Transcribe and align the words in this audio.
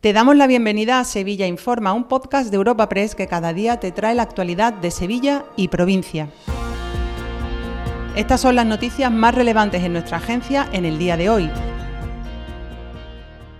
Te 0.00 0.14
damos 0.14 0.34
la 0.34 0.46
bienvenida 0.46 0.98
a 0.98 1.04
Sevilla 1.04 1.46
Informa, 1.46 1.92
un 1.92 2.04
podcast 2.04 2.50
de 2.50 2.56
Europa 2.56 2.88
Press 2.88 3.14
que 3.14 3.26
cada 3.26 3.52
día 3.52 3.80
te 3.80 3.92
trae 3.92 4.14
la 4.14 4.22
actualidad 4.22 4.72
de 4.72 4.90
Sevilla 4.90 5.44
y 5.56 5.68
provincia. 5.68 6.30
Estas 8.16 8.40
son 8.40 8.56
las 8.56 8.64
noticias 8.64 9.12
más 9.12 9.34
relevantes 9.34 9.82
en 9.82 9.92
nuestra 9.92 10.16
agencia 10.16 10.66
en 10.72 10.86
el 10.86 10.98
día 10.98 11.18
de 11.18 11.28
hoy. 11.28 11.50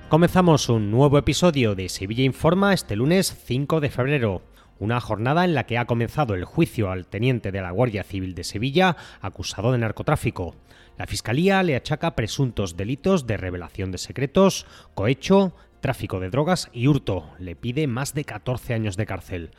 Comenzamos 0.08 0.70
un 0.70 0.90
nuevo 0.90 1.18
episodio 1.18 1.74
de 1.74 1.90
Sevilla 1.90 2.24
Informa 2.24 2.72
este 2.72 2.96
lunes 2.96 3.36
5 3.44 3.80
de 3.80 3.90
febrero, 3.90 4.40
una 4.78 4.98
jornada 4.98 5.44
en 5.44 5.52
la 5.52 5.66
que 5.66 5.76
ha 5.76 5.84
comenzado 5.84 6.32
el 6.32 6.46
juicio 6.46 6.90
al 6.90 7.06
teniente 7.06 7.52
de 7.52 7.60
la 7.60 7.70
Guardia 7.70 8.02
Civil 8.02 8.34
de 8.34 8.44
Sevilla 8.44 8.96
acusado 9.20 9.72
de 9.72 9.78
narcotráfico. 9.78 10.54
La 10.96 11.06
Fiscalía 11.06 11.62
le 11.62 11.76
achaca 11.76 12.16
presuntos 12.16 12.78
delitos 12.78 13.26
de 13.26 13.36
revelación 13.36 13.92
de 13.92 13.98
secretos, 13.98 14.66
cohecho, 14.94 15.52
tráfico 15.80 16.20
de 16.20 16.30
drogas 16.30 16.70
y 16.72 16.86
hurto. 16.86 17.30
Le 17.38 17.56
pide 17.56 17.86
más 17.86 18.14
de 18.14 18.24
14 18.24 18.74
años 18.74 18.96
de 18.96 19.06
cárcel. 19.06 19.50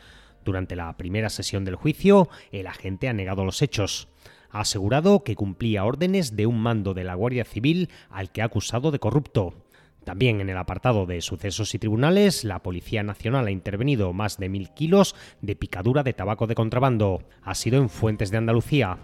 Durante 0.43 0.75
la 0.75 0.95
primera 0.97 1.29
sesión 1.29 1.65
del 1.65 1.75
juicio, 1.75 2.29
el 2.51 2.67
agente 2.67 3.07
ha 3.09 3.13
negado 3.13 3.45
los 3.45 3.61
hechos. 3.61 4.07
Ha 4.49 4.61
asegurado 4.61 5.23
que 5.23 5.35
cumplía 5.35 5.85
órdenes 5.85 6.35
de 6.35 6.45
un 6.45 6.59
mando 6.59 6.93
de 6.93 7.03
la 7.03 7.15
Guardia 7.15 7.45
Civil 7.45 7.89
al 8.09 8.31
que 8.31 8.41
ha 8.41 8.45
acusado 8.45 8.91
de 8.91 8.99
corrupto. 8.99 9.53
También 10.03 10.41
en 10.41 10.49
el 10.49 10.57
apartado 10.57 11.05
de 11.05 11.21
sucesos 11.21 11.75
y 11.75 11.79
tribunales, 11.79 12.43
la 12.43 12.63
Policía 12.63 13.03
Nacional 13.03 13.45
ha 13.45 13.51
intervenido 13.51 14.13
más 14.13 14.37
de 14.37 14.49
mil 14.49 14.69
kilos 14.71 15.15
de 15.41 15.55
picadura 15.55 16.01
de 16.01 16.13
tabaco 16.13 16.47
de 16.47 16.55
contrabando. 16.55 17.23
Ha 17.43 17.53
sido 17.53 17.79
en 17.79 17.89
Fuentes 17.89 18.31
de 18.31 18.37
Andalucía. 18.37 18.97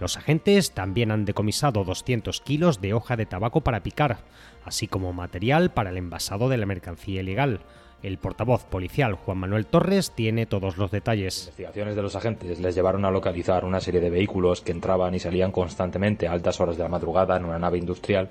Los 0.00 0.16
agentes 0.16 0.72
también 0.72 1.10
han 1.10 1.24
decomisado 1.24 1.82
200 1.84 2.40
kilos 2.40 2.80
de 2.80 2.94
hoja 2.94 3.16
de 3.16 3.26
tabaco 3.26 3.62
para 3.62 3.82
picar, 3.82 4.18
así 4.64 4.86
como 4.86 5.12
material 5.12 5.70
para 5.70 5.90
el 5.90 5.96
envasado 5.96 6.48
de 6.48 6.56
la 6.56 6.66
mercancía 6.66 7.20
ilegal. 7.20 7.60
El 8.00 8.18
portavoz 8.18 8.64
policial 8.64 9.14
Juan 9.14 9.38
Manuel 9.38 9.66
Torres 9.66 10.12
tiene 10.12 10.46
todos 10.46 10.76
los 10.76 10.92
detalles. 10.92 11.46
Investigaciones 11.46 11.96
de 11.96 12.02
los 12.02 12.14
agentes 12.14 12.60
les 12.60 12.74
llevaron 12.76 13.04
a 13.04 13.10
localizar 13.10 13.64
una 13.64 13.80
serie 13.80 14.00
de 14.00 14.10
vehículos 14.10 14.60
que 14.60 14.70
entraban 14.70 15.16
y 15.16 15.18
salían 15.18 15.50
constantemente 15.50 16.28
a 16.28 16.32
altas 16.32 16.60
horas 16.60 16.76
de 16.76 16.84
la 16.84 16.88
madrugada 16.88 17.36
en 17.36 17.44
una 17.44 17.58
nave 17.58 17.78
industrial, 17.78 18.30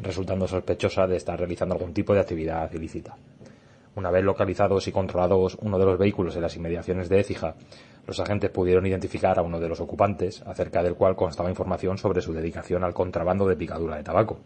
resultando 0.00 0.48
sospechosa 0.48 1.06
de 1.06 1.16
estar 1.16 1.38
realizando 1.38 1.74
algún 1.74 1.92
tipo 1.92 2.14
de 2.14 2.20
actividad 2.20 2.72
ilícita. 2.72 3.18
Una 3.94 4.10
vez 4.10 4.24
localizados 4.24 4.88
y 4.88 4.92
controlados 4.92 5.58
uno 5.60 5.78
de 5.78 5.84
los 5.84 5.98
vehículos 5.98 6.34
en 6.36 6.42
las 6.42 6.56
inmediaciones 6.56 7.08
de 7.08 7.20
Écija, 7.20 7.54
los 8.06 8.18
agentes 8.20 8.50
pudieron 8.50 8.86
identificar 8.86 9.38
a 9.38 9.42
uno 9.42 9.60
de 9.60 9.68
los 9.68 9.80
ocupantes, 9.80 10.42
acerca 10.46 10.82
del 10.82 10.94
cual 10.94 11.14
constaba 11.14 11.50
información 11.50 11.98
sobre 11.98 12.22
su 12.22 12.32
dedicación 12.32 12.84
al 12.84 12.94
contrabando 12.94 13.46
de 13.46 13.56
picadura 13.56 13.96
de 13.96 14.02
tabaco. 14.02 14.40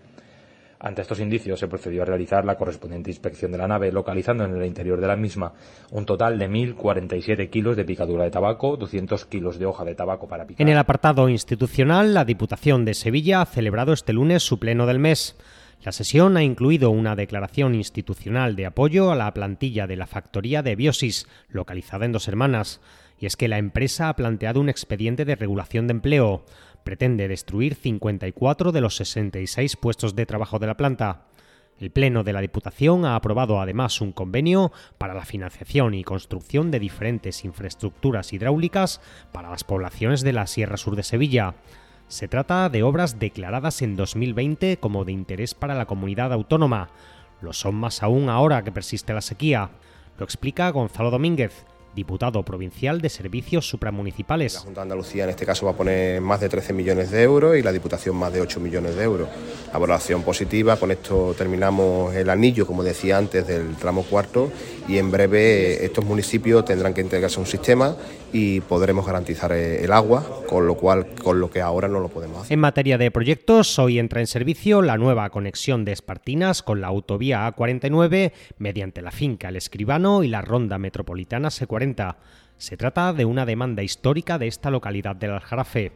Ante 0.78 1.02
estos 1.02 1.20
indicios 1.20 1.58
se 1.58 1.68
procedió 1.68 2.02
a 2.02 2.04
realizar 2.04 2.44
la 2.44 2.56
correspondiente 2.56 3.10
inspección 3.10 3.50
de 3.50 3.58
la 3.58 3.66
nave, 3.66 3.90
localizando 3.90 4.44
en 4.44 4.54
el 4.54 4.66
interior 4.66 5.00
de 5.00 5.06
la 5.06 5.16
misma 5.16 5.54
un 5.90 6.04
total 6.04 6.38
de 6.38 6.50
1.047 6.50 7.48
kilos 7.48 7.76
de 7.76 7.84
picadura 7.84 8.24
de 8.24 8.30
tabaco, 8.30 8.76
200 8.76 9.24
kilos 9.24 9.58
de 9.58 9.66
hoja 9.66 9.84
de 9.84 9.94
tabaco 9.94 10.28
para 10.28 10.46
picar. 10.46 10.60
En 10.60 10.68
el 10.70 10.78
apartado 10.78 11.28
institucional, 11.28 12.12
la 12.12 12.26
Diputación 12.26 12.84
de 12.84 12.94
Sevilla 12.94 13.40
ha 13.40 13.46
celebrado 13.46 13.94
este 13.94 14.12
lunes 14.12 14.42
su 14.42 14.58
pleno 14.58 14.86
del 14.86 14.98
mes. 14.98 15.36
La 15.82 15.92
sesión 15.92 16.36
ha 16.36 16.42
incluido 16.42 16.90
una 16.90 17.14
declaración 17.14 17.74
institucional 17.74 18.56
de 18.56 18.66
apoyo 18.66 19.12
a 19.12 19.16
la 19.16 19.32
plantilla 19.32 19.86
de 19.86 19.96
la 19.96 20.06
factoría 20.06 20.62
de 20.62 20.74
Biosis, 20.74 21.28
localizada 21.48 22.06
en 22.06 22.12
Dos 22.12 22.28
Hermanas 22.28 22.80
y 23.18 23.26
es 23.26 23.36
que 23.36 23.48
la 23.48 23.58
empresa 23.58 24.08
ha 24.08 24.16
planteado 24.16 24.60
un 24.60 24.68
expediente 24.68 25.24
de 25.24 25.36
regulación 25.36 25.86
de 25.86 25.92
empleo. 25.92 26.44
Pretende 26.84 27.28
destruir 27.28 27.74
54 27.74 28.72
de 28.72 28.80
los 28.80 28.96
66 28.96 29.76
puestos 29.76 30.14
de 30.14 30.26
trabajo 30.26 30.58
de 30.58 30.66
la 30.66 30.76
planta. 30.76 31.26
El 31.78 31.90
Pleno 31.90 32.24
de 32.24 32.32
la 32.32 32.40
Diputación 32.40 33.04
ha 33.04 33.16
aprobado 33.16 33.60
además 33.60 34.00
un 34.00 34.12
convenio 34.12 34.72
para 34.96 35.14
la 35.14 35.26
financiación 35.26 35.94
y 35.94 36.04
construcción 36.04 36.70
de 36.70 36.78
diferentes 36.78 37.44
infraestructuras 37.44 38.32
hidráulicas 38.32 39.00
para 39.32 39.50
las 39.50 39.64
poblaciones 39.64 40.22
de 40.22 40.32
la 40.32 40.46
Sierra 40.46 40.78
Sur 40.78 40.96
de 40.96 41.02
Sevilla. 41.02 41.54
Se 42.08 42.28
trata 42.28 42.68
de 42.68 42.84
obras 42.84 43.18
declaradas 43.18 43.82
en 43.82 43.96
2020 43.96 44.78
como 44.78 45.04
de 45.04 45.12
interés 45.12 45.54
para 45.54 45.74
la 45.74 45.86
comunidad 45.86 46.32
autónoma. 46.32 46.88
Lo 47.40 47.52
son 47.52 47.74
más 47.74 48.02
aún 48.02 48.28
ahora 48.28 48.62
que 48.62 48.70
persiste 48.70 49.12
la 49.12 49.20
sequía. 49.20 49.70
Lo 50.18 50.24
explica 50.24 50.70
Gonzalo 50.70 51.10
Domínguez, 51.10 51.66
diputado 51.96 52.44
provincial 52.44 53.00
de 53.00 53.08
Servicios 53.08 53.68
Supramunicipales. 53.68 54.54
La 54.54 54.60
Junta 54.60 54.80
de 54.80 54.82
Andalucía 54.82 55.24
en 55.24 55.30
este 55.30 55.44
caso 55.44 55.66
va 55.66 55.72
a 55.72 55.76
poner 55.76 56.20
más 56.20 56.40
de 56.40 56.48
13 56.48 56.72
millones 56.72 57.10
de 57.10 57.22
euros 57.22 57.56
y 57.56 57.62
la 57.62 57.72
Diputación 57.72 58.14
más 58.14 58.32
de 58.32 58.42
8 58.42 58.60
millones 58.60 58.94
de 58.94 59.02
euros. 59.02 59.28
La 59.72 59.78
valoración 59.78 60.22
positiva, 60.22 60.76
con 60.76 60.92
esto 60.92 61.34
terminamos 61.36 62.14
el 62.14 62.30
anillo, 62.30 62.66
como 62.66 62.84
decía 62.84 63.18
antes, 63.18 63.46
del 63.46 63.74
tramo 63.76 64.04
cuarto 64.04 64.52
y 64.86 64.98
en 64.98 65.10
breve 65.10 65.84
estos 65.84 66.04
municipios 66.04 66.64
tendrán 66.64 66.94
que 66.94 67.00
integrarse 67.00 67.38
a 67.38 67.40
un 67.40 67.46
sistema 67.46 67.96
y 68.32 68.60
podremos 68.60 69.06
garantizar 69.06 69.52
el 69.52 69.90
agua, 69.92 70.42
con 70.46 70.66
lo 70.66 70.74
cual 70.74 71.06
con 71.22 71.40
lo 71.40 71.50
que 71.50 71.62
ahora 71.62 71.88
no 71.88 72.00
lo 72.00 72.08
podemos 72.08 72.42
hacer. 72.42 72.52
En 72.52 72.60
materia 72.60 72.98
de 72.98 73.10
proyectos, 73.10 73.78
hoy 73.78 73.98
entra 73.98 74.20
en 74.20 74.26
servicio 74.26 74.82
la 74.82 74.98
nueva 74.98 75.30
conexión 75.30 75.84
de 75.84 75.92
Espartinas 75.92 76.62
con 76.62 76.82
la 76.82 76.88
autovía 76.88 77.48
A49 77.48 78.32
mediante 78.58 79.00
la 79.00 79.10
finca 79.10 79.48
El 79.48 79.56
Escribano 79.56 80.22
y 80.22 80.28
la 80.28 80.42
ronda 80.42 80.76
metropolitana 80.76 81.48
C40. 81.48 81.85
Se 82.56 82.76
trata 82.76 83.12
de 83.12 83.26
una 83.26 83.44
demanda 83.44 83.82
histórica 83.82 84.38
de 84.38 84.46
esta 84.46 84.70
localidad 84.70 85.14
del 85.14 85.32
Aljarafe. 85.32 85.92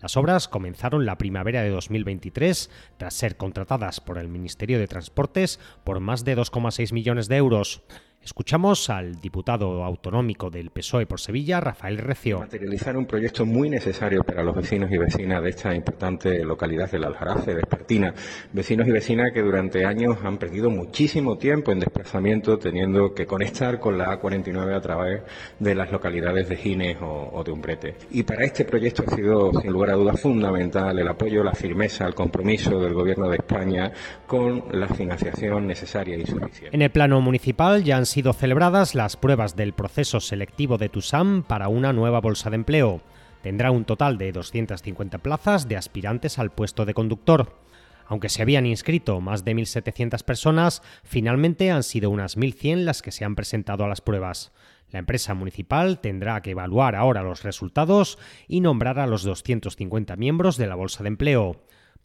Las 0.00 0.16
obras 0.16 0.46
comenzaron 0.46 1.06
la 1.06 1.16
primavera 1.16 1.62
de 1.62 1.70
2023 1.70 2.70
tras 2.98 3.14
ser 3.14 3.36
contratadas 3.36 4.00
por 4.00 4.18
el 4.18 4.28
Ministerio 4.28 4.78
de 4.78 4.88
Transportes 4.88 5.58
por 5.84 6.00
más 6.00 6.24
de 6.24 6.36
2,6 6.36 6.92
millones 6.92 7.28
de 7.28 7.36
euros. 7.36 7.82
Escuchamos 8.24 8.88
al 8.88 9.20
diputado 9.20 9.82
autonómico 9.82 10.48
del 10.48 10.70
PSOE 10.70 11.06
por 11.06 11.18
Sevilla, 11.18 11.58
Rafael 11.60 11.98
Recio. 11.98 12.38
Materializar 12.38 12.96
un 12.96 13.04
proyecto 13.04 13.44
muy 13.44 13.68
necesario 13.68 14.22
para 14.22 14.44
los 14.44 14.54
vecinos 14.54 14.92
y 14.92 14.96
vecinas 14.96 15.42
de 15.42 15.50
esta 15.50 15.74
importante 15.74 16.44
localidad 16.44 16.88
del 16.88 17.02
Aljarafe, 17.02 17.52
de 17.52 17.62
Espartina. 17.62 18.14
Vecinos 18.52 18.86
y 18.86 18.92
vecinas 18.92 19.32
que 19.34 19.42
durante 19.42 19.84
años 19.84 20.18
han 20.22 20.38
perdido 20.38 20.70
muchísimo 20.70 21.36
tiempo 21.36 21.72
en 21.72 21.80
desplazamiento, 21.80 22.60
teniendo 22.60 23.12
que 23.12 23.26
conectar 23.26 23.80
con 23.80 23.98
la 23.98 24.16
A49 24.16 24.76
a 24.76 24.80
través 24.80 25.22
de 25.58 25.74
las 25.74 25.90
localidades 25.90 26.48
de 26.48 26.56
Gines 26.56 26.98
o, 27.00 27.42
de 27.44 27.50
Umbrete. 27.50 27.96
Y 28.12 28.22
para 28.22 28.44
este 28.44 28.64
proyecto 28.64 29.02
ha 29.04 29.16
sido, 29.16 29.50
sin 29.60 29.72
lugar 29.72 29.90
a 29.90 29.94
dudas, 29.94 30.20
fundamental 30.20 30.96
el 30.96 31.08
apoyo, 31.08 31.42
la 31.42 31.54
firmeza, 31.54 32.06
el 32.06 32.14
compromiso 32.14 32.78
del 32.78 32.94
Gobierno 32.94 33.28
de 33.28 33.38
España 33.38 33.90
con 34.28 34.64
la 34.70 34.86
financiación 34.86 35.66
necesaria 35.66 36.16
y 36.16 36.24
suficiente. 36.24 36.70
En 36.72 36.82
el 36.82 36.90
plano 36.90 37.20
municipal 37.20 37.82
ya 37.82 37.96
han 37.96 38.06
sido 38.12 38.34
celebradas 38.34 38.94
las 38.94 39.16
pruebas 39.16 39.56
del 39.56 39.72
proceso 39.72 40.20
selectivo 40.20 40.76
de 40.76 40.90
TUSAM 40.90 41.44
para 41.44 41.68
una 41.68 41.94
nueva 41.94 42.20
bolsa 42.20 42.50
de 42.50 42.56
empleo. 42.56 43.00
Tendrá 43.42 43.70
un 43.70 43.86
total 43.86 44.18
de 44.18 44.32
250 44.32 45.16
plazas 45.16 45.66
de 45.66 45.78
aspirantes 45.78 46.38
al 46.38 46.50
puesto 46.50 46.84
de 46.84 46.92
conductor. 46.92 47.58
Aunque 48.06 48.28
se 48.28 48.42
habían 48.42 48.66
inscrito 48.66 49.22
más 49.22 49.46
de 49.46 49.54
1.700 49.56 50.24
personas, 50.24 50.82
finalmente 51.04 51.70
han 51.70 51.82
sido 51.82 52.10
unas 52.10 52.36
1.100 52.36 52.84
las 52.84 53.00
que 53.00 53.12
se 53.12 53.24
han 53.24 53.34
presentado 53.34 53.82
a 53.82 53.88
las 53.88 54.02
pruebas. 54.02 54.52
La 54.90 54.98
empresa 54.98 55.32
municipal 55.32 55.98
tendrá 55.98 56.42
que 56.42 56.50
evaluar 56.50 56.96
ahora 56.96 57.22
los 57.22 57.42
resultados 57.44 58.18
y 58.46 58.60
nombrar 58.60 58.98
a 58.98 59.06
los 59.06 59.22
250 59.22 60.16
miembros 60.16 60.58
de 60.58 60.66
la 60.66 60.74
bolsa 60.74 61.02
de 61.02 61.08
empleo. 61.08 61.62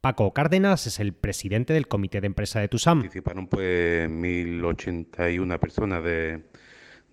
Paco 0.08 0.32
Cárdenas 0.32 0.88
es 0.88 1.02
el 1.02 1.12
presidente 1.12 1.74
del 1.74 1.90
comité 1.90 2.22
de 2.22 2.28
empresa 2.28 2.62
de 2.62 2.70
TUSAM. 2.70 3.02
Participaron 3.02 3.48
pues 3.48 4.10
1.081 4.10 5.60
personas 5.60 6.02
de, 6.02 6.44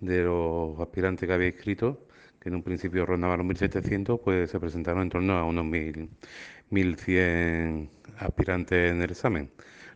los 0.01 0.79
aspirantes 0.79 1.27
que 1.27 1.33
había 1.33 1.49
inscrito, 1.49 2.07
que 2.39 2.51
en 2.51 2.55
un 2.55 2.63
principio 2.63 3.05
rondaban 3.05 3.39
los 3.39 3.49
1.700, 3.49 4.21
pues 4.23 4.49
se 4.49 4.61
presentaron 4.61 5.03
en 5.03 5.09
torno 5.09 5.37
a 5.37 5.43
unos 5.43 5.65
1.100 5.65 7.89
aspirantes 8.19 8.93
en 8.93 9.03
el 9.03 9.11
examen. 9.11 9.51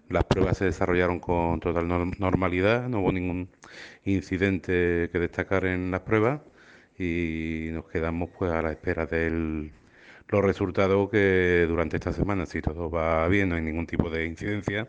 Las 0.09 0.25
pruebas 0.25 0.59
se 0.59 0.65
desarrollaron 0.65 1.21
con 1.21 1.61
total 1.61 1.87
normalidad, 1.87 2.89
no 2.89 2.99
hubo 2.99 3.13
ningún 3.13 3.49
incidente 4.07 5.09
que 5.13 5.19
destacar 5.21 5.67
en 5.67 5.93
las 5.93 6.01
pruebas 6.01 6.41
y 6.99 7.69
nos 7.71 7.89
quedamos 7.89 8.31
pues 8.37 8.51
a 8.51 8.61
la 8.61 8.73
espera 8.73 9.07
del 9.07 9.71
los 10.29 10.45
resultados 10.45 11.09
que 11.11 11.67
durante 11.69 11.97
esta 11.97 12.13
semana, 12.13 12.47
si 12.47 12.61
todo 12.61 12.91
va 12.91 13.27
bien, 13.29 13.49
no 13.49 13.57
hay 13.57 13.63
ningún 13.63 13.87
tipo 13.87 14.11
de 14.11 14.27
incidencia, 14.27 14.89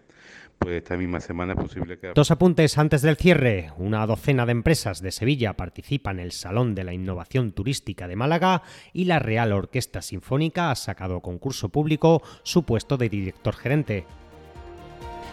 pues 0.57 0.75
esta 0.75 0.97
misma 0.97 1.21
semana 1.21 1.53
es 1.53 1.59
posible 1.59 1.97
que... 1.97 2.11
Dos 2.13 2.31
apuntes 2.31 2.77
antes 2.77 3.01
del 3.01 3.15
cierre. 3.15 3.71
Una 3.77 4.05
docena 4.05 4.45
de 4.45 4.51
empresas 4.51 5.01
de 5.01 5.11
Sevilla 5.11 5.53
participan 5.53 6.19
en 6.19 6.25
el 6.25 6.31
Salón 6.33 6.75
de 6.75 6.83
la 6.83 6.93
Innovación 6.93 7.53
Turística 7.53 8.07
de 8.09 8.17
Málaga 8.17 8.63
y 8.91 9.05
la 9.05 9.19
Real 9.19 9.53
Orquesta 9.53 10.01
Sinfónica 10.01 10.71
ha 10.71 10.75
sacado 10.75 11.21
concurso 11.21 11.69
público 11.69 12.21
su 12.43 12.63
puesto 12.63 12.97
de 12.97 13.07
director 13.07 13.55
gerente. 13.55 14.05